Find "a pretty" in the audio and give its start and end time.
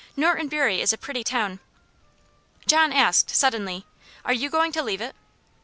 0.91-1.23